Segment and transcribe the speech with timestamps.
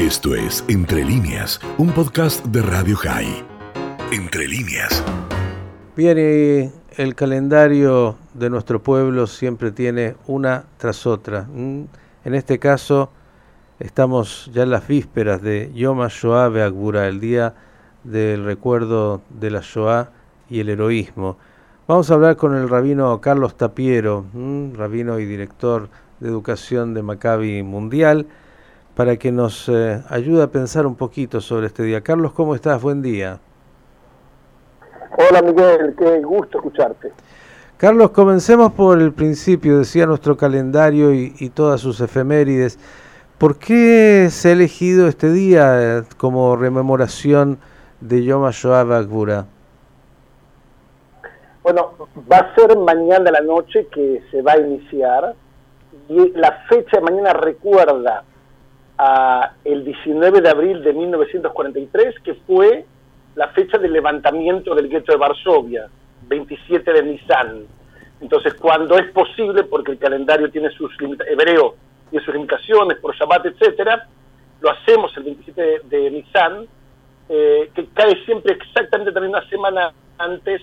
[0.00, 3.44] Esto es Entre líneas, un podcast de Radio High.
[4.10, 5.04] Entre líneas.
[5.94, 11.42] Bien, y el calendario de nuestro pueblo siempre tiene una tras otra.
[11.42, 11.82] Mm,
[12.24, 13.10] en este caso,
[13.78, 17.52] estamos ya en las vísperas de Yom HaShoah Be'agbura, el día
[18.02, 20.12] del recuerdo de la Shoah
[20.48, 21.36] y el heroísmo.
[21.86, 25.90] Vamos a hablar con el rabino Carlos Tapiero, mm, rabino y director
[26.20, 28.26] de educación de Maccabi Mundial,
[28.94, 32.00] para que nos eh, ayude a pensar un poquito sobre este día.
[32.00, 32.80] Carlos, ¿cómo estás?
[32.82, 33.38] Buen día.
[35.16, 37.12] Hola Miguel, qué gusto escucharte.
[37.76, 42.78] Carlos, comencemos por el principio, decía nuestro calendario y, todas sus efemérides.
[43.38, 47.58] ¿Por qué se ha elegido este día eh, como rememoración
[48.00, 49.46] de Yom HaShoah Bagbura?
[51.62, 51.92] Bueno,
[52.30, 55.34] va a ser mañana la noche que se va a iniciar
[56.08, 58.24] y la fecha de mañana recuerda
[59.02, 62.84] a el 19 de abril de 1943, que fue
[63.34, 65.88] la fecha del levantamiento del gueto de Varsovia,
[66.28, 67.62] 27 de Nisan.
[68.20, 71.76] Entonces, cuando es posible, porque el calendario tiene sus hebreo
[72.12, 74.06] y sus limitaciones por Shabbat, etcétera,
[74.60, 76.66] lo hacemos el 27 de, Nisan,
[77.30, 80.60] eh, que cae siempre exactamente también una semana antes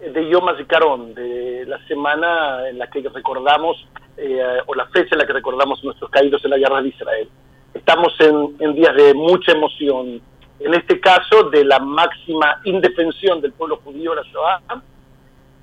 [0.00, 5.18] de Yom HaZikaron, de la semana en la que recordamos, eh, o la fecha en
[5.18, 7.28] la que recordamos nuestros caídos en la guerra de Israel.
[7.74, 10.22] Estamos en, días de mucha emoción,
[10.60, 14.62] en este caso de la máxima indefensión del pueblo judío, la Shoah.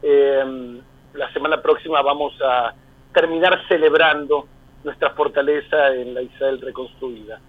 [0.04, 0.82] Eh,
[1.14, 2.73] la semana próxima vamos a
[3.14, 4.45] terminar celebrando
[4.84, 7.39] nuestra fortaleza en la Israel reconstruida.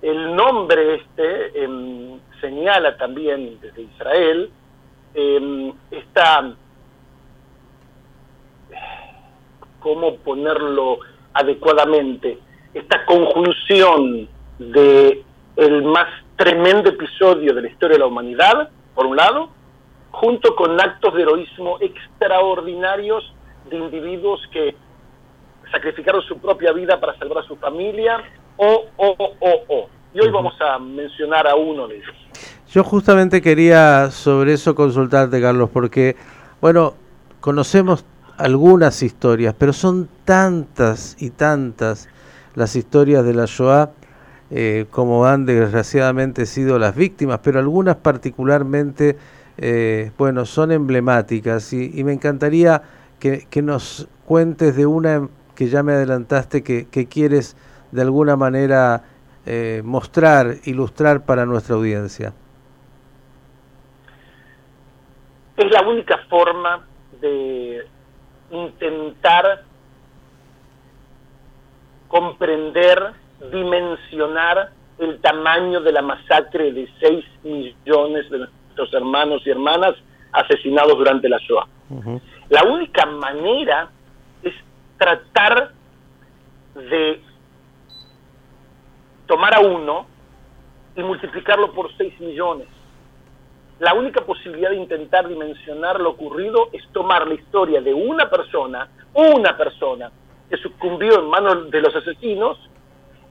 [0.00, 4.50] El nombre este em, señala también desde Israel
[5.14, 6.54] eh, esta,
[9.80, 10.98] ¿cómo ponerlo
[11.32, 12.38] adecuadamente?
[12.74, 15.22] Esta conjunción de
[15.56, 19.48] el más tremendo episodio de la historia de la humanidad, por un lado,
[20.10, 23.32] junto con actos de heroísmo extraordinarios
[23.70, 24.74] de individuos que
[25.70, 28.22] sacrificaron su propia vida para salvar a su familia,
[28.56, 29.88] o, o, o, o.
[30.12, 32.14] Y hoy vamos a mencionar a uno de ellos.
[32.70, 36.16] Yo justamente quería sobre eso consultarte, Carlos, porque,
[36.60, 36.94] bueno,
[37.40, 38.04] conocemos
[38.36, 42.08] algunas historias, pero son tantas y tantas
[42.54, 43.90] las historias de la Shoah
[44.50, 49.16] eh, como han desgraciadamente sido las víctimas, pero algunas particularmente,
[49.56, 52.82] eh, bueno, son emblemáticas y, me encantaría
[53.18, 57.56] que, nos cuentes de una que ya me adelantaste que, quieres
[57.90, 59.02] de alguna manera
[59.46, 62.32] eh, mostrar, ilustrar para nuestra audiencia.
[65.56, 66.86] es la única forma
[67.20, 67.86] de
[68.50, 69.62] intentar
[72.14, 73.10] comprender,
[73.50, 79.94] dimensionar el tamaño de la masacre de 6 millones de nuestros hermanos y hermanas
[80.30, 81.66] asesinados durante la Shoah.
[82.50, 83.90] La única manera
[84.44, 84.54] es
[84.96, 85.72] tratar
[86.76, 87.20] de
[89.26, 90.06] tomar a uno
[90.94, 92.68] y multiplicarlo por 6 millones
[93.80, 98.88] la única posibilidad de intentar dimensionar lo ocurrido es tomar la historia de una persona,
[99.12, 100.12] una persona,
[100.54, 102.58] que sucumbió en manos de los asesinos,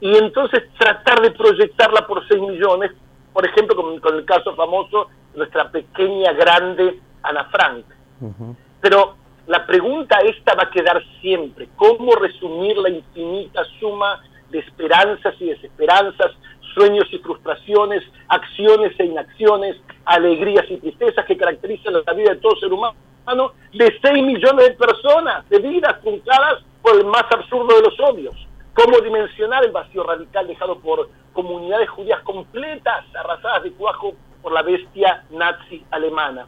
[0.02, 2.92] y entonces tratar de proyectarla por 6 millones,
[3.32, 7.86] por ejemplo, con, el caso famoso de nuestra pequeña, grande Ana Frank.
[8.82, 9.16] Pero
[9.48, 15.46] la pregunta esta va a quedar siempre, ¿cómo resumir la infinita suma de esperanzas y
[15.46, 16.32] desesperanzas,
[16.74, 22.58] sueños y frustraciones, acciones e inacciones, alegrías y tristezas que caracterizan la vida de todo
[22.58, 27.82] ser humano, de 6 millones de personas, de vidas truncadas por el más absurdo de
[27.82, 28.36] los odios.
[28.74, 34.64] ¿Cómo dimensionar el vacío radical dejado por comunidades judías completas, arrasadas de cuajo por la
[34.64, 36.48] bestia nazi alemana?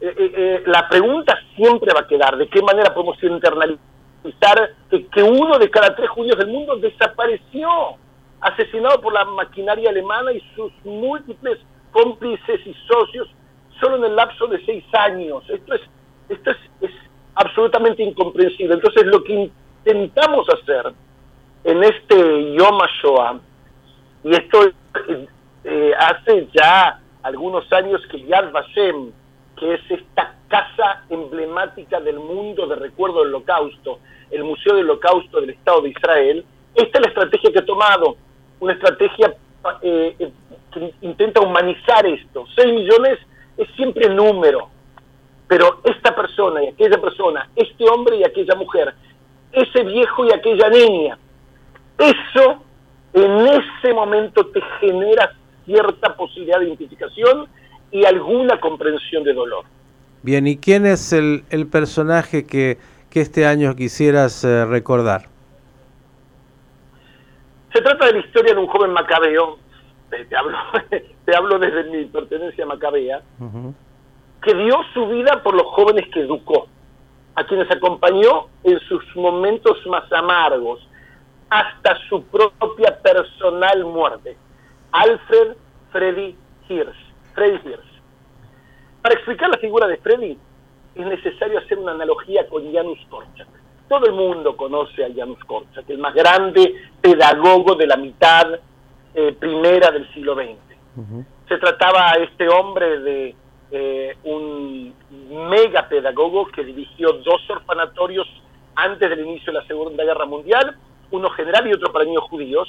[0.00, 4.74] Eh, eh, eh, la pregunta siempre va a quedar, ¿de qué manera podemos internalizar
[5.12, 7.68] que uno de cada tres judíos del mundo desapareció,
[8.40, 11.58] asesinado por la maquinaria alemana y sus múltiples
[11.92, 13.28] cómplices y socios
[13.80, 15.42] solo en el lapso de seis años.
[15.48, 15.80] Esto es,
[16.28, 16.90] esto es,
[17.36, 18.74] absolutamente incomprensible.
[18.74, 19.50] Entonces lo que
[19.84, 20.92] intentamos hacer
[21.64, 23.40] en este Yom HaShoah,
[24.24, 24.72] y esto
[25.64, 29.12] eh, hace ya algunos años que Yad Vashem,
[29.56, 34.00] que es esta casa emblemática del mundo de recuerdo del holocausto,
[34.30, 36.44] el Museo del Holocausto del Estado de Israel,
[36.74, 38.16] esta es la estrategia que ha tomado,
[38.60, 39.34] una estrategia
[39.82, 40.30] eh,
[41.00, 42.44] intenta humanizar esto.
[42.54, 43.18] 6 millones
[43.56, 44.68] es siempre número,
[45.48, 48.94] pero esta persona y aquella persona, este hombre y aquella mujer,
[49.52, 51.18] ese viejo y aquella niña,
[51.98, 52.62] eso
[53.12, 55.32] en ese momento te genera
[55.64, 57.46] cierta posibilidad de identificación
[57.90, 59.64] y alguna comprensión de dolor.
[60.22, 62.78] Bien, ¿y quién es el, el personaje que,
[63.10, 65.28] que, este año quisieras eh, recordar?
[67.72, 69.58] Se trata de la historia de un joven macabeo,
[70.10, 70.58] te, hablo,
[71.24, 73.22] te hablo desde mi pertenencia macabea,
[74.46, 76.68] que dio su vida por los jóvenes que educó,
[77.34, 80.88] a quienes acompañó en sus momentos más amargos,
[81.50, 84.36] hasta su propia personal muerte.
[84.92, 85.56] Alfred
[85.90, 86.36] Freddy
[86.68, 86.96] Hirsch.
[87.34, 88.00] Freddy Hirsch.
[89.02, 90.38] Para explicar la figura de Freddy
[90.94, 93.48] es necesario hacer una analogía con Janusz Korczak.
[93.88, 98.60] Todo el mundo conoce a Janusz Korczak, el más grande pedagogo de la mitad
[99.12, 100.56] eh, primera del siglo XX.
[101.48, 103.36] Se trataba a este hombre de
[103.70, 104.94] eh, un
[105.50, 108.26] mega pedagogo que dirigió dos orfanatorios
[108.74, 110.76] antes del inicio de la Segunda Guerra Mundial,
[111.10, 112.68] uno general y otro para niños judíos,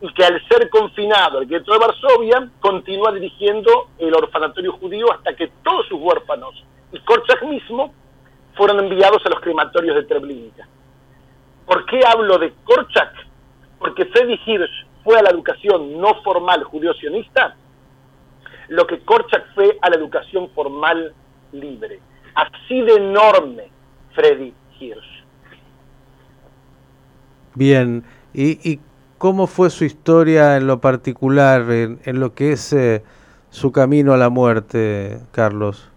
[0.00, 5.34] y que al ser confinado al gueto de Varsovia, continúa dirigiendo el orfanatorio judío hasta
[5.34, 7.92] que todos sus huérfanos y Korczak mismo
[8.54, 10.66] fueron enviados a los crematorios de Treblinka.
[11.66, 13.12] ¿Por qué hablo de Korczak?
[13.78, 17.56] Porque Freddy Hirsch fue a la educación no formal judío-sionista
[18.70, 21.12] lo que Korczak fue a la educación formal
[21.52, 21.98] libre.
[22.34, 23.68] Así de enorme
[24.14, 25.24] Freddy Hirsch.
[27.56, 28.80] Bien, ¿y, y
[29.18, 33.02] cómo fue su historia en lo particular, en, en lo que es eh,
[33.50, 35.90] su camino a la muerte, Carlos?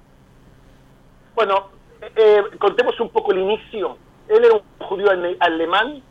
[1.35, 1.69] Bueno,
[2.15, 3.97] eh, contemos un poco el inicio.
[4.27, 6.01] Él era un judío alemán,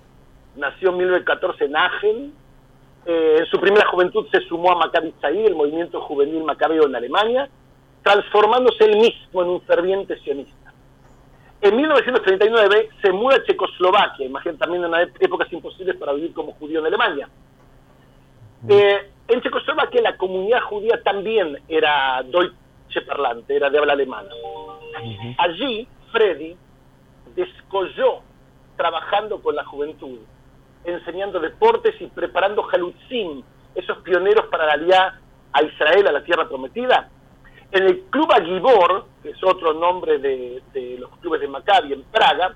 [0.54, 2.32] nació en 1914 en Aachen,
[3.04, 6.94] eh, en su primera juventud se sumó a Maccabi Tzahir, el movimiento juvenil macabeo en
[6.94, 7.48] Alemania,
[8.02, 10.72] transformándose él mismo en un ferviente sionista.
[11.60, 16.52] En 1939 se muda a Checoslovaquia, imagínate también en una épocas imposibles para vivir como
[16.54, 17.28] judío en Alemania.
[18.68, 24.30] Eh, en Checoslovaquia la comunidad judía también era deutsche parlante, era de habla alemana.
[25.38, 26.56] Allí Freddy
[27.34, 28.20] descolló
[28.76, 30.18] trabajando con la juventud
[30.84, 33.42] enseñando deportes y preparando Jalutzim,
[33.74, 35.20] esos pioneros para la
[35.52, 37.10] a Israel, a la tierra prometida.
[37.70, 40.62] En el Club Agibor, que es otro nombre de,
[40.98, 42.54] los clubes de Maccabi en Praga,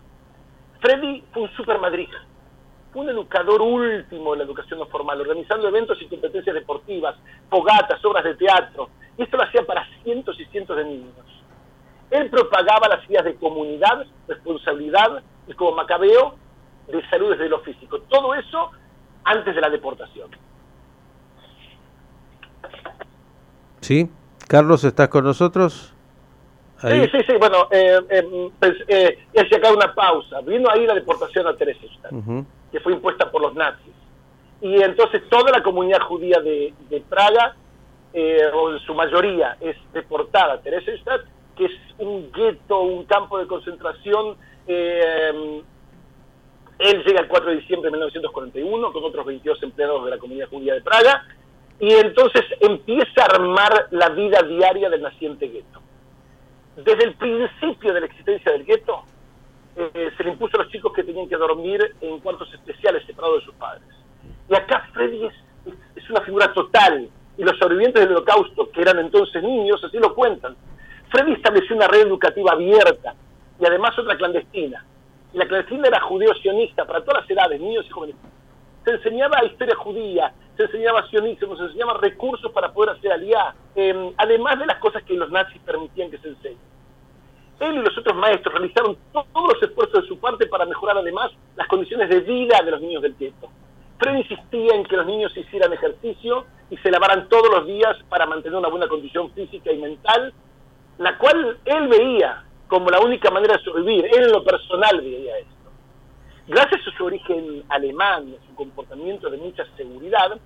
[0.81, 2.09] Freddy fue un super Madrid,
[2.93, 7.17] fue un educador último de la educación no formal, organizando eventos y competencias deportivas,
[7.49, 11.15] fogatas, obras de teatro, y esto lo hacía para cientos y cientos de niños.
[12.11, 16.37] Él propagaba las ideas de comunidad, responsabilidad, y como macabeo
[16.89, 18.01] de salud desde lo físico.
[18.03, 18.71] Todo eso
[19.25, 20.31] antes de la deportación.
[23.81, 24.11] Sí,
[24.49, 25.93] Carlos, ¿estás con nosotros?
[26.81, 29.19] Sí, sí, sí, bueno, eh, eh, pues, eh,
[29.57, 30.41] acá una pausa.
[30.43, 32.13] Vino ahí la deportación a Teresistadt,
[32.71, 33.95] que fue impuesta por los nazis.
[34.61, 36.75] Y entonces toda la comunidad judía de,
[37.09, 37.57] Praga,
[38.13, 41.23] eh, o en su mayoría, es deportada a Teresistadt,
[41.57, 44.37] que es un gueto, un campo de concentración
[44.67, 45.63] eh,
[46.79, 50.49] él llega el 4 de diciembre de 1941 con otros 22 empleados de la comunidad
[50.49, 51.25] judía de Praga
[51.81, 55.81] y entonces empieza a armar la vida diaria del naciente gueto.
[56.77, 59.05] Desde el principio de la existencia del gueto,
[59.77, 63.41] eh, se le impuso a los chicos que tenían que dormir en cuartos especiales separados
[63.41, 63.89] de sus padres.
[64.49, 65.35] Y acá Freddy es,
[65.97, 67.09] es una figura total,
[67.39, 70.57] y los sobrevivientes del holocausto, que eran entonces niños, así lo cuentan.
[71.11, 73.15] Freddy estableció una red educativa abierta
[73.61, 74.85] y además otra clandestina
[75.37, 78.17] la clandestina era judeo-sionista para todas las edades, niños y jóvenes.
[78.85, 84.13] Se enseñaba historia judía, se enseñaba sionismo, se enseñaba recursos para poder hacer aliá, em,
[84.17, 86.59] además de las cosas que los nazis permitían que se enseñen.
[87.61, 91.31] Él y los otros maestros realizaron todos los esfuerzos de su parte para mejorar además
[91.55, 93.51] las condiciones de vida de los niños del gueto.
[93.99, 98.25] Fred insistía en que los niños hicieran ejercicio y se lavaran todos los días para
[98.25, 100.33] mantener una buena condición física y mental,
[100.97, 104.07] la cual él veía como la única manera de sobrevivir.
[104.07, 105.55] Él en lo personal veía esto.
[106.49, 110.39] Gracias a su origen alemán a su comportamiento de mucha seguridad,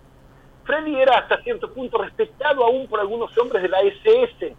[0.65, 4.55] Freddy era hasta cierto punto respetado aún por algunos hombres de la SS.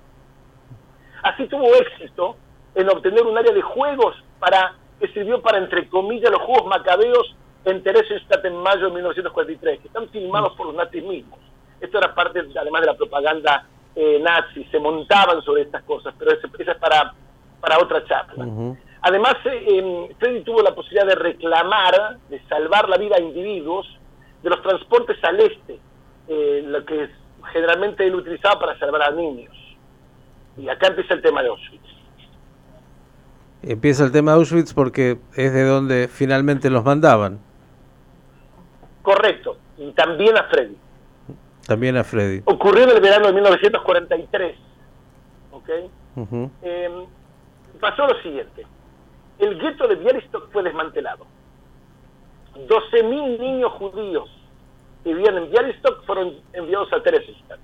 [1.24, 2.36] Así tuvo éxito
[2.76, 7.36] en obtener un área de juegos para que sirvió para, entre comillas, los Juegos Macabeos
[7.66, 11.40] en Theresienstadt en mayo de 1943, que están filmados por los nazis mismos.
[11.80, 13.66] Esto era parte, además de la propaganda
[13.96, 17.14] eh, nazi, se montaban sobre estas cosas, pero esa es para
[17.62, 18.76] para otra charla.
[19.04, 23.88] Además, eh, em, Freddy tuvo la posibilidad de reclamar, de salvar la vida a individuos
[24.44, 25.80] de los transportes al este,
[26.28, 27.10] eh, lo que
[27.52, 29.56] generalmente él utilizaba para salvar a niños.
[30.58, 31.82] Y acá empieza el tema de Auschwitz.
[33.64, 37.40] Empieza el tema de Auschwitz porque es de donde finalmente los mandaban.
[39.02, 39.58] Correcto.
[39.78, 40.78] Y también a Freddy.
[41.66, 42.42] También a Freddy.
[42.46, 44.58] Ocurrió en el verano de 1943.
[45.52, 45.70] ¿Ok?
[46.62, 47.06] Em,
[47.82, 48.66] pasó lo siguiente.
[49.40, 51.26] El gueto de Bialystok fue desmantelado.
[52.56, 54.30] 12.000 niños judíos
[55.04, 57.60] que vivían en Bialystok fueron enviados a Theresienstadt.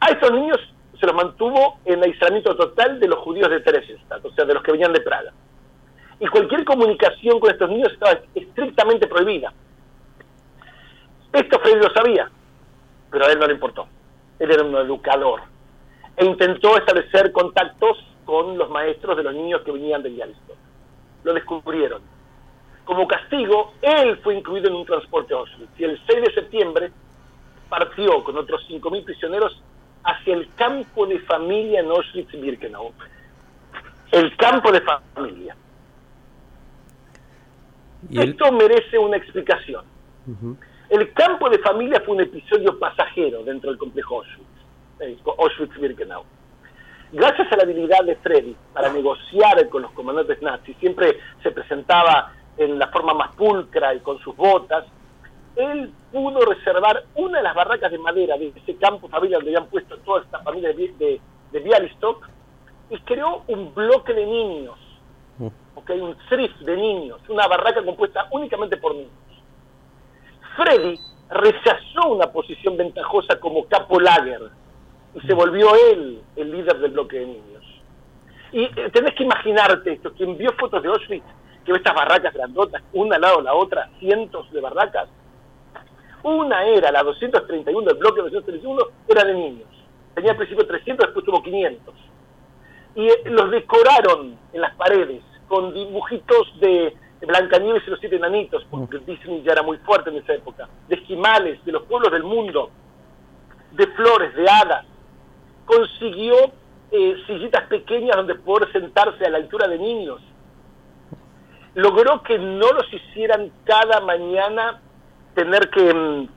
[0.00, 0.58] A estos niños
[1.00, 4.62] se los mantuvo en aislamiento total de los judíos de Theresienstadt, o sea, de los
[4.62, 5.32] que venían de Praga.
[6.20, 9.52] Y cualquier comunicación con estos niños estaba estrictamente prohibida.
[11.32, 12.30] Esto Freddy lo sabía,
[13.10, 13.88] pero a él no le importó.
[14.38, 15.40] Él era un educador.
[16.16, 20.56] E intentó establecer contactos con los maestros de los niños que venían de Bialystok.
[21.24, 22.02] Lo descubrieron.
[22.84, 26.92] Como castigo, él fue incluido en un transporte a Auschwitz y el 6 de septiembre
[27.68, 29.62] partió con otros 5.000 prisioneros
[30.04, 32.92] hacia el campo de familia en Auschwitz-Birkenau.
[34.12, 35.56] El campo de familia.
[38.12, 39.84] Esto merece una explicación.
[40.90, 46.22] El campo de familia fue un episodio pasajero dentro del complejo Auschwitz, eh, Auschwitz-Birkenau.
[47.14, 52.32] Gracias a la habilidad de Freddy para negociar con los comandantes nazis, siempre se presentaba
[52.56, 54.84] en la forma más pulcra y con sus botas,
[55.54, 59.70] él pudo reservar una de las barracas de madera de ese campo familiar donde habían
[59.70, 61.20] puesto toda esta familia de,
[61.52, 62.28] de, Bialystok
[62.90, 64.76] y creó un bloque de niños,
[65.38, 65.46] mm.
[65.76, 69.12] okay, un thrift de niños, una barraca compuesta únicamente por niños.
[70.56, 70.98] Freddy
[71.30, 74.50] rechazó una posición ventajosa como capo lager
[75.26, 77.82] se volvió él el líder del bloque de niños.
[78.52, 81.24] Y eh, tenés que imaginarte esto, quien vio fotos de Auschwitz,
[81.64, 85.08] que ve estas barracas grandotas, una al lado de la otra, cientos de barracas,
[86.22, 89.68] una era, la 231 del bloque 231, era de niños.
[90.14, 91.94] Tenía al principio 300, después tuvo 500.
[92.96, 98.66] Y eh, los decoraron en las paredes con dibujitos de Blancanieves y los siete enanitos,
[98.70, 102.22] porque Disney ya era muy fuerte en esa época, de esquimales, de los pueblos del
[102.22, 102.70] mundo,
[103.72, 104.86] de flores, de hadas.
[105.64, 106.34] Consiguió
[106.90, 110.20] eh, sillitas pequeñas donde poder sentarse a la altura de niños.
[111.74, 114.80] Logró que no los hicieran cada mañana
[115.34, 116.28] tener que mm,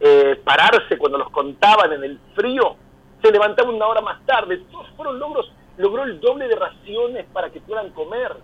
[0.00, 2.76] eh, pararse cuando los contaban en el frío,
[3.22, 4.58] se levantaba una hora más tarde.
[4.70, 8.36] Todos fueron logros, logró el doble de raciones para que puedan comer.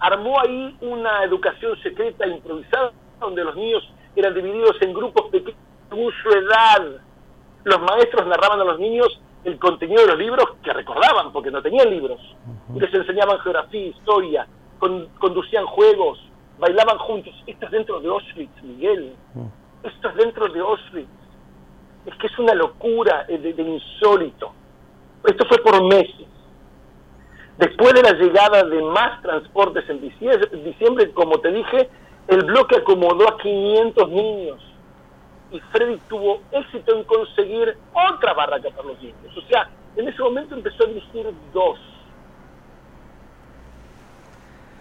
[0.00, 3.82] Armó ahí una educación secreta improvisada donde los niños
[4.14, 7.00] eran divididos en grupos pequeños según su edad.
[7.68, 11.60] Los maestros narraban a los niños el contenido de los libros que recordaban porque no
[11.60, 12.18] tenían libros.
[12.74, 14.46] Y les enseñaban geografía, historia,
[15.18, 16.18] conducían juegos,
[16.58, 17.34] bailaban juntos.
[17.46, 19.14] Esto es dentro de Auschwitz, Miguel.
[19.82, 21.08] Esto es dentro de Auschwitz.
[22.06, 24.50] Es que es una locura de, de insólito.
[25.24, 26.26] Esto fue por meses.
[27.58, 31.90] Después de la llegada de más transportes en diciembre, como te dije,
[32.28, 34.68] el bloque acomodó a 500 niños
[35.50, 39.36] y Freddy tuvo éxito en conseguir otra barraca para los niños.
[39.36, 41.78] O sea, en ese momento empezó a dirigir dos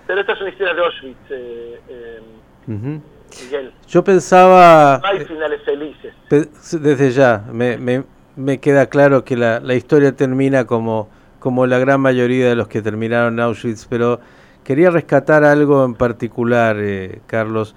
[0.08, 2.22] pero esta es una historia de Auschwitz, eh, eh,
[2.66, 3.74] Miguel.
[3.88, 5.02] Yo pensaba...
[5.04, 6.14] No hay finales felices.
[6.30, 8.04] Desde ya, me, me,
[8.38, 11.10] me queda claro que la, la, historia termina como,
[11.40, 14.22] como la gran mayoría de los que terminaron en Auschwitz, pero
[14.64, 17.76] quería rescatar algo en particular, eh, Carlos.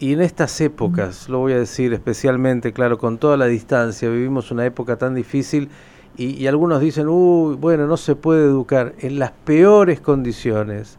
[0.00, 4.50] Y en estas épocas, lo voy a decir especialmente, claro, con toda la distancia, vivimos
[4.50, 5.68] una época tan difícil
[6.16, 10.98] y, algunos dicen, uy, bueno, no se puede educar en las peores condiciones.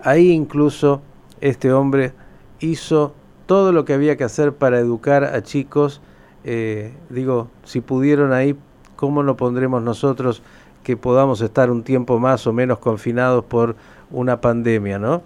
[0.00, 1.02] Ahí incluso
[1.42, 2.12] este hombre
[2.60, 6.00] hizo todo lo que había que hacer para educar a chicos.
[6.44, 8.56] Eh, digo, si pudieron ahí,
[8.96, 10.42] ¿cómo no pondremos nosotros
[10.82, 13.76] que podamos estar un tiempo más o menos confinados por
[14.10, 15.22] una pandemia, no?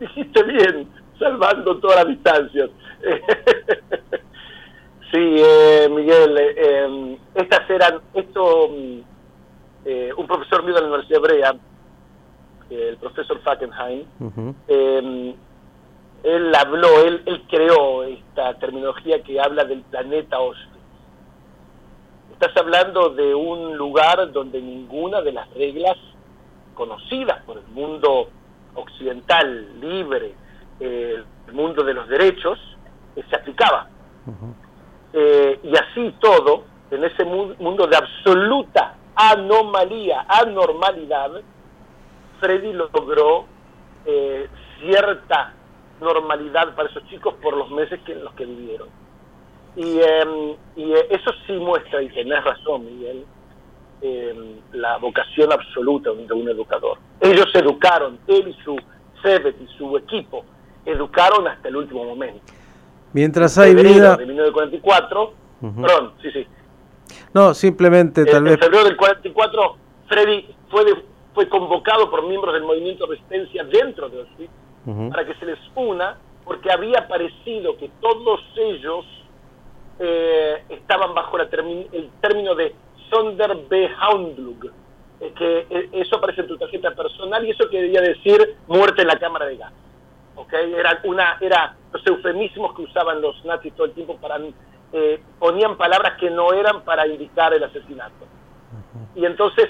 [0.00, 0.88] Dijiste bien,
[1.18, 2.70] salvando todas las distancias.
[5.12, 9.00] Sí, eh, Miguel, eh, em, estas eran, esto, mm,
[9.84, 11.56] eh, un profesor mío de la Universidad Hebrea,
[12.70, 14.04] el profesor Fackenheim,
[16.22, 20.78] él habló, él, él creó esta terminología que habla del planeta Auschwitz.
[22.32, 25.96] Estás hablando de un lugar donde ninguna de las reglas
[26.74, 28.28] conocidas por el mundo
[28.74, 30.34] occidental, libre,
[30.80, 32.58] el mundo de los derechos,
[33.28, 33.88] se aplicaba.
[35.12, 41.32] Eh, y así todo, en ese mundo de absoluta anomalía, anormalidad,
[42.38, 43.44] Freddy logró
[44.06, 44.48] eh,
[44.78, 45.52] cierta
[46.00, 48.88] normalidad para esos chicos por los meses que, en los que vivieron.
[49.76, 53.24] Y, em, y eh, eso sí muestra, y tenés razón, Miguel,
[54.02, 56.98] em, la vocación absoluta de un educador.
[57.20, 58.76] Ellos educaron, él y su
[59.22, 60.44] Sebet y su equipo
[60.84, 62.40] educaron hasta el último momento.
[63.12, 64.16] Mientras hay vida...
[64.16, 66.46] De 1944, perdón, sí, sí.
[67.34, 68.54] No, simplemente tal vez...
[68.54, 69.76] En febrero del 44,
[70.08, 70.84] Freddy fue,
[71.34, 74.50] fue convocado por miembros del movimiento resistencia dentro de Auschwitz
[75.10, 79.04] para que se les una, porque había parecido que todos ellos
[79.98, 82.74] eh, estaban bajo el término de
[83.10, 84.64] Sonderbehandlung,
[85.20, 89.08] eh, que eh, eso aparece en tu tarjeta personal y eso quería decir muerte en
[89.08, 89.72] la cámara de gas.
[90.36, 90.72] ¿okay?
[90.72, 94.38] Era, una, era los eufemismos que usaban los nazis todo el tiempo para...
[94.92, 98.26] Eh, ponían palabras que no eran para indicar el asesinato.
[99.14, 99.68] Y entonces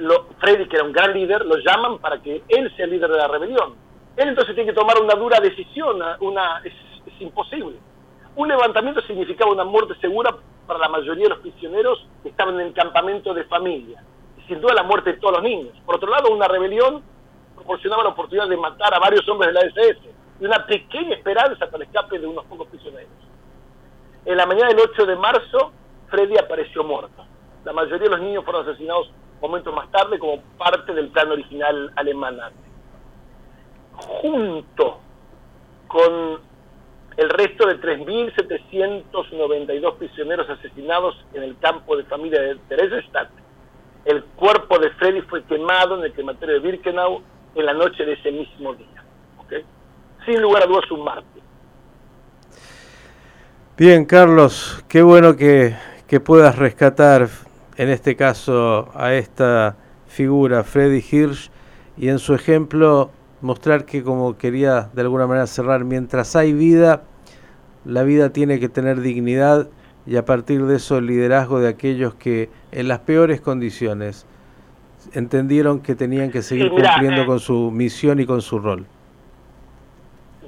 [0.00, 3.10] lo, Freddy, que era un gran líder, lo llaman para que él sea el líder
[3.10, 3.74] de la rebelión.
[4.14, 6.74] Él entonces tiene que tomar una dura decisión, una, es,
[7.06, 7.76] es imposible.
[8.34, 10.36] Un levantamiento significaba una muerte segura
[10.66, 14.02] para la mayoría de los prisioneros que estaban en el campamento de familia.
[14.38, 15.74] Y sin duda la muerte de todos los niños.
[15.84, 17.02] Por otro lado, una rebelión
[17.54, 20.00] proporcionaba la oportunidad de matar a varios hombres de la SS
[20.40, 23.10] y una pequeña esperanza para el escape de unos pocos prisioneros.
[24.24, 25.72] En la mañana del 8 de marzo,
[26.08, 27.24] Freddy apareció muerto.
[27.64, 31.92] La mayoría de los niños fueron asesinados momentos más tarde como parte del plan original
[31.96, 32.38] alemán.
[33.92, 34.98] Junto
[35.88, 36.40] con
[37.16, 43.30] el resto de 3.792 prisioneros asesinados en el campo de familia de Theresienstadt.
[44.04, 47.22] El cuerpo de Freddy fue quemado en el crematorio de Birkenau
[47.54, 48.86] en la noche de ese mismo día.
[50.26, 51.42] Sin lugar a dudas, un mártir.
[53.76, 55.76] Bien, Carlos, qué bueno que,
[56.08, 57.28] que puedas rescatar
[57.76, 59.76] en este caso a esta
[60.08, 61.50] figura, Freddy Hirsch,
[61.96, 67.04] y en su ejemplo mostrar que como quería de alguna manera cerrar, mientras hay vida,
[67.84, 69.68] la vida tiene que tener dignidad
[70.06, 74.26] y a partir de eso el liderazgo de aquellos que en las peores condiciones
[75.12, 78.86] entendieron que tenían que seguir cumpliendo eh, con su misión y con su rol.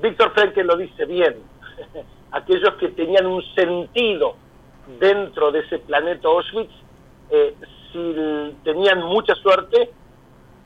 [0.02, 1.36] Víctor Frankel lo dice bien,
[2.32, 4.36] aquellos que tenían un sentido
[5.00, 6.72] dentro de ese planeta Auschwitz,
[7.30, 7.54] eh,
[7.92, 8.14] si
[8.64, 9.90] tenían mucha suerte,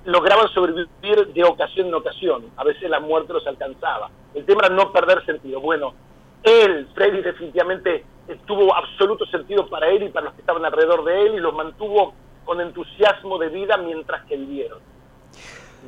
[0.04, 2.46] lograban sobrevivir de ocasión en ocasión.
[2.56, 4.10] A veces la muerte los alcanzaba.
[4.34, 5.60] El tema era no perder sentido.
[5.60, 5.94] Bueno,
[6.42, 8.04] él, Freddy, definitivamente
[8.46, 11.54] tuvo absoluto sentido para él y para los que estaban alrededor de él y los
[11.54, 14.80] mantuvo con entusiasmo de vida mientras que vivieron.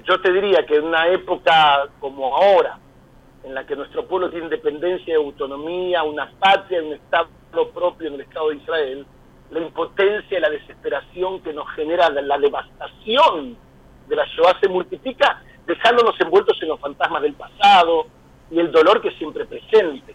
[0.05, 2.79] Yo te diría que en una época como ahora,
[3.45, 7.29] en la que nuestro pueblo tiene independencia autonomía, una patria, un Estado
[7.73, 9.07] propio en el Estado de Israel,
[9.51, 13.57] la impotencia y la desesperación que nos genera la devastación
[14.07, 18.07] de la Shoah se multiplica dejándonos envueltos en los fantasmas del pasado
[18.51, 20.15] y el dolor que siempre presente.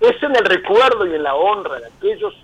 [0.00, 2.34] Es en el recuerdo y en la honra de aquellos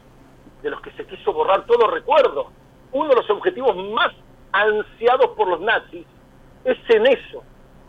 [0.62, 2.50] de los que se quiso borrar todo recuerdo.
[2.92, 4.12] Uno de los objetivos más
[4.52, 6.06] ansiados por los nazis
[6.64, 7.42] es en eso,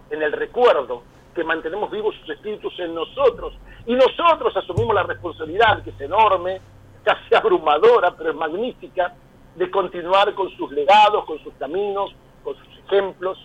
[0.09, 1.03] en el recuerdo,
[1.35, 3.53] que mantenemos vivos sus espíritus en nosotros.
[3.85, 6.61] Y nosotros asumimos la responsabilidad, que es enorme,
[7.03, 9.13] casi abrumadora, pero es magnífica,
[9.55, 13.37] de continuar con sus legados, con sus caminos, con sus ejemplos,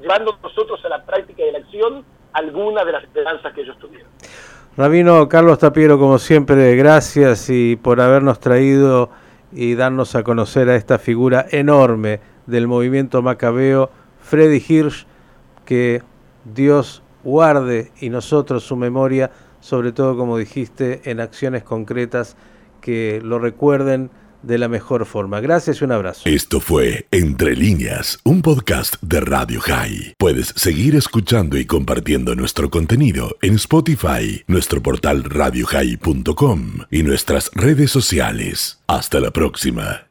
[0.00, 4.08] llevando nosotros a la práctica y la acción alguna de las esperanzas que ellos tuvieron.
[4.76, 9.08] Rabino Carlos Tapiero, como siempre, gracias y por habernos traído
[9.52, 15.06] y darnos a conocer a esta figura enorme del movimiento macabeo, Freddy Hirsch,
[15.64, 16.02] que
[16.44, 22.36] Dios guarde y nosotros su memoria, sobre todo como dijiste, en acciones concretas
[22.80, 24.10] que lo recuerden
[24.46, 25.40] de la mejor forma.
[25.40, 26.22] Gracias y un abrazo.
[26.24, 30.14] Esto fue Entre líneas, un podcast de Radio High.
[30.18, 37.90] Puedes seguir escuchando y compartiendo nuestro contenido en Spotify, nuestro portal radiohigh.com y nuestras redes
[37.90, 38.80] sociales.
[38.86, 40.04] Hasta la próxima.